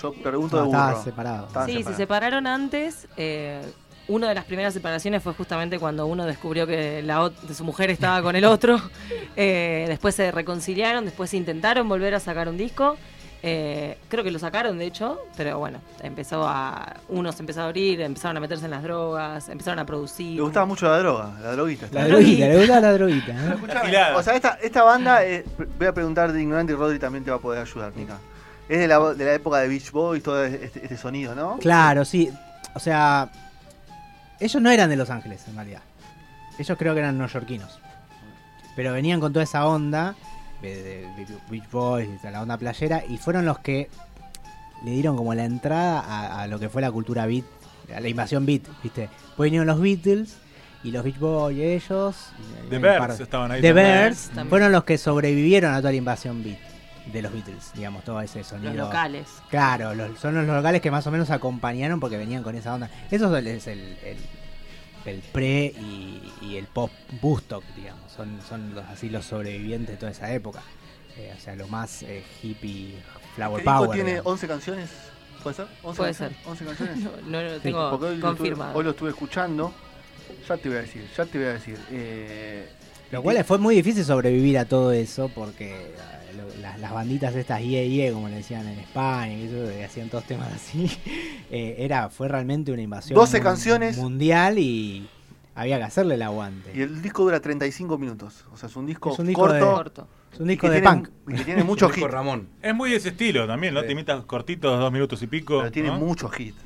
Yo 0.00 0.12
pregunto 0.12 0.56
No, 0.56 0.62
de 0.64 0.68
estaba 0.68 0.90
burro. 0.92 1.02
separado. 1.04 1.46
Estaban 1.48 1.68
Sí, 1.68 1.82
se 1.82 1.94
separaron 1.94 2.46
antes. 2.46 3.08
eh, 3.16 3.60
una 4.08 4.28
de 4.28 4.36
las 4.36 4.44
primeras 4.44 4.72
separaciones 4.72 5.20
fue 5.20 5.32
justamente 5.34 5.80
cuando 5.80 6.06
uno 6.06 6.24
descubrió 6.26 6.64
que 6.64 7.02
la 7.02 7.28
de 7.28 7.54
su 7.54 7.64
mujer 7.64 7.90
estaba 7.90 8.22
con 8.22 8.36
el 8.36 8.44
otro. 8.44 8.80
Eh, 9.38 9.84
después 9.88 10.14
se 10.14 10.30
reconciliaron, 10.30 11.04
después 11.04 11.34
intentaron 11.34 11.86
volver 11.90 12.14
a 12.14 12.20
sacar 12.20 12.48
un 12.48 12.56
disco. 12.56 12.96
Eh, 13.42 13.98
creo 14.08 14.24
que 14.24 14.30
lo 14.30 14.38
sacaron, 14.38 14.78
de 14.78 14.86
hecho, 14.86 15.20
pero 15.36 15.58
bueno, 15.58 15.78
empezó 16.02 16.46
a. 16.48 16.96
Uno 17.08 17.30
se 17.32 17.42
empezó 17.42 17.62
a 17.62 17.64
abrir, 17.66 18.00
empezaron 18.00 18.36
a 18.38 18.40
meterse 18.40 18.64
en 18.64 18.70
las 18.72 18.82
drogas, 18.82 19.48
empezaron 19.48 19.78
a 19.78 19.86
producir. 19.86 20.36
Le 20.36 20.42
gustaba 20.42 20.66
mucho 20.66 20.86
la 20.88 20.98
droga, 20.98 21.32
la 21.42 21.52
droguita. 21.52 21.86
La 21.92 22.08
droguita, 22.08 22.46
le 22.48 22.58
gusta 22.58 22.80
la 22.80 22.92
droguita. 22.92 23.32
¿eh? 23.32 24.14
O 24.16 24.22
sea, 24.22 24.34
esta, 24.34 24.58
esta 24.62 24.82
banda, 24.82 25.24
eh, 25.24 25.44
voy 25.78 25.86
a 25.86 25.92
preguntar 25.92 26.32
de 26.32 26.40
ignorante 26.40 26.72
y 26.72 26.76
Rodri 26.76 26.98
también 26.98 27.24
te 27.24 27.30
va 27.30 27.36
a 27.36 27.40
poder 27.40 27.60
ayudar, 27.60 27.92
Mica. 27.94 28.18
Es 28.68 28.78
de 28.80 28.88
la, 28.88 28.98
de 29.14 29.24
la 29.24 29.34
época 29.34 29.58
de 29.58 29.68
Beach 29.68 29.92
Boys, 29.92 30.22
todo 30.22 30.42
este, 30.44 30.80
este 30.82 30.96
sonido, 30.96 31.34
¿no? 31.34 31.58
Claro, 31.58 32.04
sí. 32.04 32.32
O 32.74 32.80
sea, 32.80 33.30
ellos 34.40 34.60
no 34.60 34.70
eran 34.70 34.90
de 34.90 34.96
Los 34.96 35.10
Ángeles, 35.10 35.46
en 35.46 35.54
realidad. 35.54 35.82
Ellos 36.58 36.76
creo 36.78 36.94
que 36.94 37.00
eran 37.00 37.16
neoyorquinos. 37.16 37.78
Pero 38.74 38.92
venían 38.92 39.20
con 39.20 39.32
toda 39.32 39.44
esa 39.44 39.66
onda 39.66 40.14
Beach 40.62 41.70
Boys, 41.70 42.22
de 42.22 42.30
la 42.30 42.42
onda 42.42 42.56
playera, 42.58 43.02
y 43.08 43.18
fueron 43.18 43.44
los 43.46 43.58
que 43.60 43.88
le 44.84 44.90
dieron 44.92 45.16
como 45.16 45.34
la 45.34 45.44
entrada 45.44 46.00
a, 46.00 46.42
a 46.42 46.46
lo 46.46 46.58
que 46.58 46.68
fue 46.68 46.82
la 46.82 46.90
cultura 46.90 47.26
beat, 47.26 47.44
a 47.94 48.00
la 48.00 48.08
invasión 48.08 48.44
beat, 48.46 48.62
¿viste? 48.82 49.08
Pues 49.36 49.46
vinieron 49.46 49.66
los 49.66 49.80
Beatles 49.80 50.36
y 50.82 50.90
los 50.90 51.02
Beach 51.04 51.18
Boys, 51.18 51.58
ellos. 51.58 52.16
y 52.66 52.70
The 52.70 52.78
Bears 52.78 52.98
par- 52.98 53.20
estaban 53.22 53.50
ahí 53.52 53.60
The 53.60 53.68
también. 53.68 53.86
Bears 53.86 54.26
También. 54.28 54.48
fueron 54.48 54.72
los 54.72 54.84
que 54.84 54.98
sobrevivieron 54.98 55.72
a 55.72 55.78
toda 55.78 55.90
la 55.90 55.96
invasión 55.96 56.42
beat 56.42 56.58
de 57.12 57.22
los 57.22 57.32
Beatles, 57.32 57.70
digamos, 57.74 58.02
todo 58.04 58.20
ese 58.20 58.38
Los 58.40 58.48
sonido. 58.48 58.74
locales. 58.74 59.28
Claro, 59.48 59.94
los- 59.94 60.18
son 60.18 60.34
los 60.34 60.46
locales 60.46 60.80
que 60.80 60.90
más 60.90 61.06
o 61.06 61.10
menos 61.10 61.30
acompañaron 61.30 62.00
porque 62.00 62.16
venían 62.16 62.42
con 62.42 62.54
esa 62.56 62.74
onda. 62.74 62.90
Eso 63.10 63.34
es 63.36 63.66
el, 63.68 63.78
el, 63.78 63.98
el 64.04 64.16
pre 65.32 65.66
y, 65.78 66.32
y 66.42 66.56
el 66.56 66.66
post 66.66 66.94
Bustock, 67.20 67.64
digamos. 67.76 68.10
Son, 68.12 68.38
son 68.48 68.74
los, 68.74 68.84
así 68.86 69.08
los 69.08 69.24
sobrevivientes 69.24 69.90
de 69.94 69.96
toda 69.98 70.12
esa 70.12 70.32
época. 70.32 70.62
Eh, 71.16 71.32
o 71.36 71.40
sea, 71.40 71.56
lo 71.56 71.66
más 71.68 72.02
eh, 72.02 72.22
hippie, 72.42 72.94
flower 73.34 73.60
Este 73.60 73.70
power. 73.70 73.90
tiene 73.90 74.10
digamos. 74.10 74.32
11 74.32 74.48
canciones. 74.48 74.90
¿Puede 75.42 75.56
ser? 75.56 75.66
11 75.82 75.96
Puede 75.96 76.12
canciones, 76.14 76.38
11 76.46 76.64
canciones. 76.64 76.98
No, 77.04 77.30
no 77.30 77.42
lo 77.42 77.54
Sí, 77.54 77.60
tengo 77.62 77.90
Porque 77.90 78.06
hoy 78.06 78.10
lo, 78.10 78.16
estuve, 78.16 78.36
confirmado. 78.36 78.78
hoy 78.78 78.84
lo 78.84 78.90
estuve 78.90 79.10
escuchando. 79.10 79.72
Ya 80.48 80.56
te 80.56 80.68
voy 80.68 80.78
a 80.78 80.80
decir, 80.82 81.08
ya 81.16 81.24
te 81.24 81.38
voy 81.38 81.46
a 81.46 81.52
decir. 81.52 81.78
Eh, 81.90 82.68
Lo 83.12 83.22
cual 83.22 83.42
fue 83.44 83.58
muy 83.58 83.76
difícil 83.76 84.04
sobrevivir 84.04 84.58
a 84.58 84.64
todo 84.64 84.90
eso 84.92 85.30
porque 85.34 85.94
lo- 86.36 86.44
las, 86.60 86.78
las 86.80 86.92
banditas 86.92 87.34
estas 87.34 87.60
IE, 87.62 87.86
IE, 87.86 88.12
como 88.12 88.28
le 88.28 88.36
decían 88.36 88.66
en 88.68 88.78
España, 88.78 89.32
y 89.34 89.44
eso, 89.46 89.68
que 89.68 89.84
hacían 89.84 90.08
todos 90.08 90.24
temas 90.24 90.52
así, 90.52 90.90
eh, 91.50 91.76
era, 91.78 92.08
fue 92.10 92.28
realmente 92.28 92.70
una 92.72 92.82
invasión 92.82 93.14
12 93.16 93.38
mun- 93.38 93.44
canciones. 93.44 93.96
mundial 93.98 94.58
y 94.58 95.08
había 95.54 95.78
que 95.78 95.84
hacerle 95.84 96.14
el 96.16 96.22
aguante. 96.22 96.70
y 96.74 96.82
el 96.82 97.00
disco 97.02 97.22
dura 97.24 97.40
35 97.40 97.98
minutos. 97.98 98.44
O 98.52 98.56
sea, 98.56 98.68
es 98.68 98.76
un 98.76 98.86
disco, 98.86 99.12
Es 99.12 99.18
un 99.18 99.26
disco 99.26 99.40
corto. 99.42 99.54
de- 99.54 99.60
Corto. 99.60 100.08
Es 100.32 100.40
un 100.40 100.48
disco 100.48 100.68
de 100.68 100.80
tiene, 100.82 100.96
punk. 100.96 101.08
y 101.28 101.34
que 101.34 101.44
tiene 101.44 101.64
muchos 101.64 101.90
hits. 101.96 102.10
Ramón. 102.10 102.48
Es 102.60 102.74
muy 102.74 102.90
de 102.90 102.96
ese 102.96 103.08
estilo 103.08 103.46
también, 103.46 103.72
¿no? 103.72 103.80
Sí. 103.80 103.86
Temitas 103.86 104.22
cortitos, 104.26 104.78
dos 104.78 104.92
minutos 104.92 105.22
y 105.22 105.26
pico. 105.26 105.60
Pero 105.60 105.72
tiene 105.72 105.88
¿no? 105.88 105.98
muchos 105.98 106.38
hits. 106.38 106.58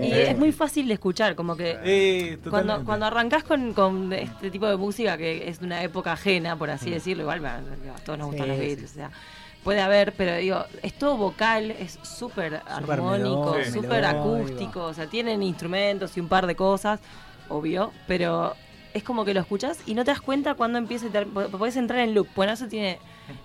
Y 0.00 0.12
es 0.12 0.36
muy 0.36 0.52
fácil 0.52 0.88
de 0.88 0.94
escuchar, 0.94 1.34
como 1.34 1.56
que 1.56 1.76
Eh, 1.84 2.38
cuando, 2.50 2.84
cuando 2.84 3.06
arrancás 3.06 3.44
con, 3.44 3.72
con 3.72 4.12
este 4.12 4.50
tipo 4.50 4.66
de 4.66 4.76
música 4.76 5.16
que 5.16 5.48
es 5.48 5.60
de 5.60 5.66
una 5.66 5.82
época 5.82 6.12
ajena, 6.12 6.56
por 6.56 6.70
así 6.70 6.90
decirlo, 6.90 7.22
igual 7.22 7.44
a 7.46 7.60
todos 8.04 8.18
nos 8.18 8.28
gustan 8.28 8.48
los. 8.48 8.58
Beatles, 8.58 8.90
o 8.90 8.94
sea, 8.94 9.10
puede 9.62 9.80
haber, 9.80 10.12
pero 10.12 10.36
digo, 10.36 10.64
es 10.82 10.92
todo 10.94 11.16
vocal, 11.16 11.70
es 11.72 11.98
súper 12.02 12.62
armónico, 12.66 13.56
súper 13.72 14.04
acústico, 14.04 14.84
o 14.84 14.94
sea, 14.94 15.06
tienen 15.08 15.42
instrumentos 15.42 16.16
y 16.16 16.20
un 16.20 16.28
par 16.28 16.46
de 16.46 16.54
cosas, 16.54 17.00
obvio, 17.48 17.92
pero 18.06 18.54
es 18.94 19.02
como 19.02 19.24
que 19.24 19.34
lo 19.34 19.40
escuchás 19.40 19.80
y 19.86 19.94
no 19.94 20.04
te 20.04 20.10
das 20.10 20.20
cuenta 20.20 20.54
cuando 20.54 20.78
empieza, 20.78 21.06
podés 21.50 21.76
entrar 21.76 22.00
en 22.00 22.14
loop, 22.14 22.28
bueno, 22.34 22.52
eso 22.52 22.66
tiene 22.66 22.98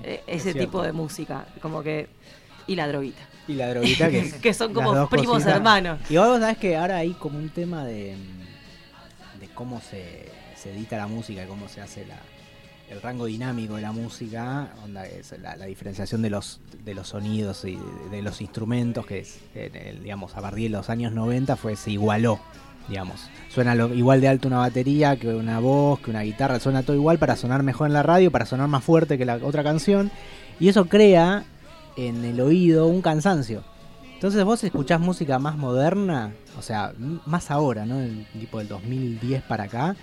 eh, 0.04 0.24
ese 0.28 0.54
tipo 0.54 0.82
de 0.84 0.92
música, 0.92 1.46
como 1.62 1.84
que, 1.84 2.08
y 2.68 2.76
la 2.76 2.88
droguita. 2.88 3.22
Y 3.48 3.54
la 3.54 3.70
droguita 3.70 4.10
que, 4.10 4.32
Que 4.42 4.54
son 4.54 4.74
como 4.74 5.08
primos 5.10 5.28
cositas. 5.36 5.56
hermanos. 5.56 6.00
Y 6.10 6.18
vos 6.18 6.40
sabés 6.40 6.58
que 6.58 6.76
ahora 6.78 6.98
hay 6.98 7.12
como 7.14 7.38
un 7.38 7.50
tema 7.50 7.86
de, 7.86 8.16
de 9.40 9.48
cómo 9.54 9.82
se, 9.82 10.30
se 10.56 10.72
edita 10.72 10.98
la 10.98 11.08
música, 11.08 11.46
cómo 11.48 11.68
se 11.68 11.82
hace 11.82 12.06
la, 12.06 12.18
el 12.90 13.02
rango 13.02 13.26
dinámico 13.26 13.76
de 13.76 13.82
la 13.82 13.92
música, 13.92 14.70
onda 14.84 15.06
es 15.06 15.34
la, 15.42 15.56
la 15.56 15.66
diferenciación 15.66 16.22
de 16.22 16.30
los 16.30 16.60
de 16.84 16.94
los 16.94 17.08
sonidos 17.10 17.64
y 17.66 17.76
de, 17.78 18.18
de 18.18 18.22
los 18.22 18.42
instrumentos, 18.42 19.06
que 19.06 19.20
es, 19.20 19.40
en 19.56 19.76
el, 19.76 20.04
digamos, 20.04 20.36
a 20.36 20.42
partir 20.42 20.64
de 20.72 20.78
los 20.78 20.90
años 20.90 21.12
90 21.14 21.56
fue, 21.56 21.76
se 21.76 21.92
igualó, 21.92 22.40
digamos. 22.90 23.30
Suena 23.50 23.76
lo- 23.76 23.94
igual 23.94 24.20
de 24.22 24.28
alto 24.28 24.48
una 24.48 24.58
batería 24.58 25.16
que 25.18 25.28
una 25.30 25.60
voz, 25.60 26.00
que 26.02 26.10
una 26.12 26.22
guitarra, 26.22 26.60
suena 26.60 26.84
todo 26.84 26.96
igual 26.96 27.18
para 27.18 27.36
sonar 27.36 27.64
mejor 27.64 27.88
en 27.88 27.94
la 27.94 28.04
radio, 28.04 28.32
para 28.32 28.46
sonar 28.46 28.68
más 28.68 28.84
fuerte 28.84 29.18
que 29.18 29.26
la 29.26 29.36
otra 29.38 29.64
canción. 29.64 30.12
Y 30.60 30.70
eso 30.70 30.86
crea 30.86 31.44
en 31.96 32.24
el 32.26 32.40
oído 32.42 32.88
un 32.88 33.02
cansancio. 33.02 33.64
Entonces 34.14 34.44
vos 34.44 34.64
escuchás 34.64 35.00
música 35.00 35.40
más 35.40 35.58
moderna, 35.58 36.34
o 36.58 36.62
sea, 36.62 36.94
más 37.26 37.50
ahora, 37.50 37.86
¿no? 37.86 38.00
Tipo 38.34 38.60
del 38.60 38.68
2010 38.68 39.42
para 39.44 39.64
acá, 39.64 39.96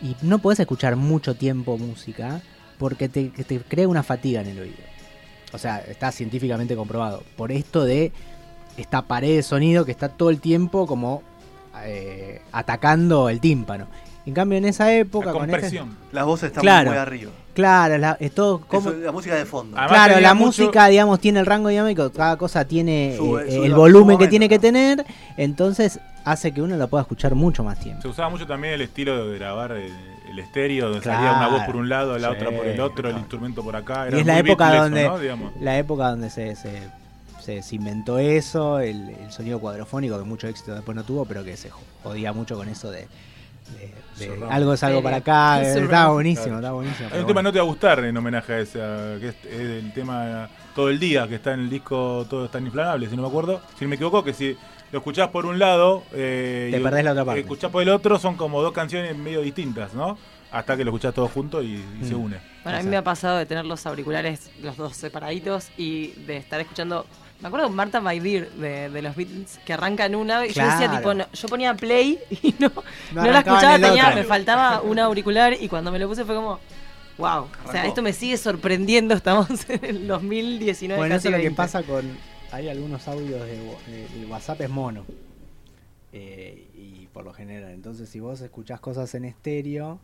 y 0.00 0.14
no 0.22 0.38
podés 0.38 0.60
escuchar 0.60 0.96
mucho 0.96 1.34
tiempo 1.34 1.78
música 1.78 2.42
porque 2.78 3.08
te, 3.08 3.30
te 3.30 3.60
crea 3.60 3.88
una 3.88 4.02
fatiga 4.02 4.42
en 4.42 4.48
el 4.48 4.60
oído. 4.60 4.76
O 5.52 5.58
sea, 5.58 5.78
está 5.78 6.12
científicamente 6.12 6.76
comprobado. 6.76 7.22
Por 7.36 7.50
esto 7.50 7.84
de 7.84 8.12
esta 8.76 9.02
pared 9.02 9.36
de 9.36 9.42
sonido 9.42 9.84
que 9.84 9.92
está 9.92 10.10
todo 10.10 10.30
el 10.30 10.40
tiempo 10.40 10.86
como 10.86 11.22
eh, 11.82 12.42
atacando 12.52 13.28
el 13.28 13.40
tímpano. 13.40 13.86
En 14.26 14.34
cambio, 14.34 14.58
en 14.58 14.64
esa 14.64 14.92
época, 14.92 15.26
La 15.26 15.32
con 15.32 15.42
ese- 15.44 15.52
compresión. 15.52 15.96
Las 16.12 16.24
voces 16.24 16.48
están 16.48 16.62
Claro. 16.62 16.90
muy 16.90 16.98
arriba. 16.98 17.30
claro, 17.54 17.96
la- 17.96 18.16
es 18.20 18.32
todo 18.32 18.60
como, 18.60 18.90
Eso, 18.90 18.98
la 18.98 19.12
música 19.12 19.34
de 19.36 19.46
fondo. 19.46 19.76
Además 19.78 19.92
Claro, 20.06 20.20
la 20.20 20.34
mucho- 20.34 20.46
música, 20.64 20.88
digamos, 20.88 21.20
tiene 21.20 21.40
el 21.40 21.46
rango 21.46 21.68
dinámico, 21.68 22.10
cada 22.12 22.36
cosa 22.36 22.64
tiene 22.66 23.14
Sube- 23.16 23.46
eh, 23.46 23.54
sube 23.56 23.66
el 23.66 23.74
volumen 23.74 24.18
que 24.18 24.28
tiene 24.28 24.48
que 24.48 24.58
tener, 24.58 25.04
entonces 25.36 26.00
hace 26.24 26.52
que 26.52 26.60
uno 26.60 26.76
lo 26.76 26.88
pueda 26.88 27.02
escuchar 27.02 27.34
mucho 27.34 27.62
más 27.62 27.78
tiempo. 27.78 28.02
Se 28.02 28.08
usaba 28.08 28.28
mucho 28.28 28.46
también 28.46 28.74
el 28.74 28.80
estilo 28.82 29.28
de 29.28 29.38
grabar 29.38 29.72
el, 29.72 29.92
el 30.28 30.38
estéreo, 30.40 30.86
donde 30.86 31.00
Claro. 31.02 31.18
salía 31.22 31.36
una 31.38 31.48
voz 31.48 31.62
por 31.64 31.76
un 31.76 31.88
lado, 31.88 32.18
la 32.18 32.30
Sí, 32.30 32.34
otra 32.34 32.50
por 32.50 32.66
el 32.66 32.80
otro, 32.80 33.08
el 33.08 33.16
instrumento 33.18 33.62
por 33.62 33.76
acá. 33.76 34.06
Y 34.06 34.08
Era 34.08 34.18
es 34.20 34.26
la 34.26 34.38
época 34.40 34.74
eso, 34.74 34.82
donde-. 34.82 35.10
La 35.60 35.78
época 35.78 36.10
donde 36.10 36.30
se, 36.30 36.56
se, 36.56 36.82
se- 37.40 37.62
se 37.62 37.76
inventó 37.76 38.18
eso, 38.18 38.80
el, 38.80 39.10
el 39.10 39.30
sonido 39.30 39.60
cuadrofónico, 39.60 40.18
que 40.18 40.24
mucho 40.24 40.48
éxito 40.48 40.74
después 40.74 40.96
no 40.96 41.04
tuvo, 41.04 41.24
pero 41.26 41.44
que 41.44 41.56
se 41.56 41.70
jodía 42.02 42.32
mucho 42.32 42.56
con 42.56 42.68
eso 42.68 42.90
de, 42.90 43.06
de- 44.18 44.46
algo 44.50 44.72
es 44.74 44.82
algo 44.82 45.02
para 45.02 45.16
acá. 45.18 45.60
Surround. 45.64 45.84
Estaba 45.84 46.12
buenísimo, 46.12 46.44
Claro. 46.44 46.56
estaba 46.58 46.74
buenísimo. 46.74 47.08
Hay 47.12 47.20
un 47.20 47.26
tema 47.26 47.34
bueno. 47.34 47.42
no 47.48 47.52
te 47.52 47.58
va 47.58 47.64
a 47.64 47.68
gustar 47.68 48.04
en 48.04 48.16
homenaje 48.16 48.52
a 48.54 48.58
ese, 48.60 48.78
que 49.20 49.28
es, 49.28 49.34
es 49.44 49.60
el 49.84 49.92
tema 49.92 50.48
Todo 50.74 50.88
el 50.90 50.98
Día, 50.98 51.26
que 51.28 51.34
está 51.36 51.54
en 51.54 51.60
el 51.60 51.70
disco 51.70 52.26
Todo 52.28 52.46
es 52.46 52.50
tan 52.50 52.64
inflamable, 52.64 53.08
si 53.08 53.16
no 53.16 53.22
me 53.22 53.28
acuerdo. 53.28 53.60
Si 53.78 53.84
no 53.84 53.88
me 53.88 53.96
equivoco, 53.96 54.22
que 54.24 54.32
si 54.32 54.56
lo 54.92 54.98
escuchás 54.98 55.28
por 55.28 55.46
un 55.46 55.58
lado 55.58 56.04
eh, 56.12 56.68
Te 56.72 56.78
y 56.78 56.82
perdés 56.82 57.04
la 57.04 57.12
otra 57.12 57.24
parte. 57.24 57.40
escuchás 57.40 57.70
por 57.70 57.82
el 57.82 57.88
otro, 57.90 58.18
son 58.18 58.36
como 58.36 58.62
dos 58.62 58.72
canciones 58.72 59.16
medio 59.16 59.40
distintas, 59.42 59.92
¿no? 59.94 60.16
Hasta 60.52 60.76
que 60.76 60.84
lo 60.84 60.90
escuchás 60.90 61.12
todo 61.12 61.26
junto 61.28 61.60
y, 61.62 61.84
y 62.00 62.04
se 62.04 62.14
Mm. 62.14 62.20
une. 62.24 62.36
Bueno, 62.62 62.78
a 62.78 62.82
mí 62.82 62.88
me 62.88 62.96
ha 62.96 63.02
pasado 63.04 63.36
de 63.36 63.46
tener 63.46 63.64
los 63.66 63.84
auriculares, 63.86 64.50
los 64.62 64.76
dos 64.76 64.96
separaditos, 64.96 65.68
y 65.76 66.12
de 66.26 66.36
estar 66.38 66.60
escuchando. 66.60 67.04
Me 67.40 67.48
acuerdo 67.48 67.68
de 67.68 67.74
Marta 67.74 68.00
My 68.00 68.18
de, 68.18 68.88
de 68.90 69.02
los 69.02 69.14
Beatles, 69.14 69.58
que 69.66 69.72
arranca 69.74 70.06
en 70.06 70.14
una, 70.14 70.46
y 70.46 70.52
yo 70.52 70.64
decía, 70.64 70.90
tipo, 70.90 71.12
no- 71.14 71.30
yo 71.32 71.48
ponía 71.48 71.74
play 71.74 72.18
y 72.42 72.54
no, 72.58 72.70
No 73.14 73.22
no, 73.24 73.30
la 73.30 73.38
escuchaba, 73.40 73.78
tenía, 73.78 74.10
me 74.14 74.24
faltaba 74.24 74.80
un 74.80 74.98
auricular, 74.98 75.54
y 75.60 75.68
cuando 75.68 75.92
me 75.92 75.98
lo 75.98 76.08
puse 76.08 76.24
fue 76.24 76.34
como, 76.34 76.58
wow. 77.18 77.46
O 77.66 77.70
sea, 77.72 77.84
esto 77.86 78.00
me 78.02 78.12
sigue 78.14 78.36
sorprendiendo, 78.38 79.14
estamos 79.14 79.48
en 79.68 79.84
el 79.84 80.06
2019. 80.08 80.98
Bueno, 80.98 81.14
casi 81.16 81.28
eso 81.28 81.36
es 81.36 81.38
lo 81.38 81.42
que 81.42 81.48
20. 81.48 81.56
pasa 81.56 81.82
con. 81.82 82.04
Hay 82.52 82.68
algunos 82.68 83.06
audios 83.08 83.44
de, 83.44 83.60
wa- 83.60 83.90
de- 83.90 84.08
de 84.20 84.26
WhatsApp 84.26 84.60
es 84.62 84.70
mono. 84.70 85.04
Eh, 86.12 86.66
y 86.74 87.06
por 87.12 87.24
lo 87.24 87.32
general. 87.34 87.72
Entonces, 87.72 88.08
si 88.08 88.20
vos 88.20 88.40
escuchás 88.40 88.80
cosas 88.80 89.14
en 89.14 89.24
estéreo, 89.26 89.98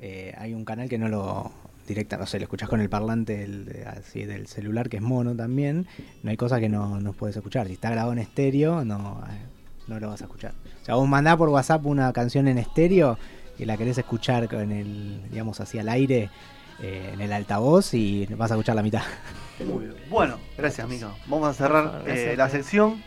eh, 0.00 0.34
hay 0.38 0.54
un 0.54 0.64
canal 0.64 0.88
que 0.88 0.98
no 0.98 1.08
lo. 1.08 1.52
Directa, 1.90 2.16
no 2.16 2.24
sé, 2.24 2.38
lo 2.38 2.44
escuchás 2.44 2.68
con 2.68 2.80
el 2.80 2.88
parlante 2.88 3.36
del, 3.36 3.84
así, 3.84 4.24
del 4.24 4.46
celular 4.46 4.88
que 4.88 4.98
es 4.98 5.02
mono 5.02 5.34
también. 5.34 5.88
No 6.22 6.30
hay 6.30 6.36
cosas 6.36 6.60
que 6.60 6.68
no, 6.68 7.00
no 7.00 7.12
puedes 7.12 7.36
escuchar. 7.36 7.66
Si 7.66 7.72
está 7.72 7.90
grabado 7.90 8.12
en 8.12 8.20
estéreo, 8.20 8.84
no, 8.84 9.20
eh, 9.28 9.32
no 9.88 9.98
lo 9.98 10.08
vas 10.08 10.20
a 10.20 10.26
escuchar. 10.26 10.52
O 10.82 10.84
sea, 10.84 10.94
vos 10.94 11.08
mandás 11.08 11.36
por 11.36 11.48
WhatsApp 11.48 11.84
una 11.84 12.12
canción 12.12 12.46
en 12.46 12.58
estéreo 12.58 13.18
y 13.58 13.64
la 13.64 13.76
querés 13.76 13.98
escuchar 13.98 14.48
con 14.48 14.70
el, 14.70 15.20
digamos 15.30 15.58
así 15.58 15.80
al 15.80 15.88
aire, 15.88 16.30
eh, 16.80 17.10
en 17.12 17.20
el 17.20 17.32
altavoz 17.32 17.92
y 17.92 18.24
vas 18.36 18.52
a 18.52 18.54
escuchar 18.54 18.76
la 18.76 18.84
mitad. 18.84 19.02
Muy 19.66 19.86
bien. 19.86 19.96
Bueno, 20.08 20.38
gracias, 20.56 20.88
Mico. 20.88 21.12
Vamos 21.26 21.48
a 21.48 21.54
cerrar 21.54 22.04
eh, 22.06 22.34
la 22.36 22.48
sección 22.48 23.02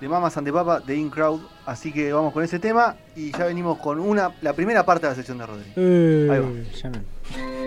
de 0.00 0.08
Mamas 0.08 0.36
ante 0.36 0.52
Papa 0.52 0.78
de 0.78 0.94
In 0.94 1.10
Crowd. 1.10 1.40
Así 1.66 1.92
que 1.92 2.12
vamos 2.12 2.32
con 2.32 2.44
ese 2.44 2.60
tema 2.60 2.94
y 3.16 3.32
ya 3.32 3.46
venimos 3.46 3.78
con 3.78 3.98
una 3.98 4.30
la 4.42 4.52
primera 4.52 4.86
parte 4.86 5.06
de 5.06 5.10
la 5.10 5.16
sección 5.16 5.38
de 5.38 5.46
Rodri. 5.46 5.72
Ahí 5.74 6.38
va. 6.38 6.48
Llamen. 6.80 7.61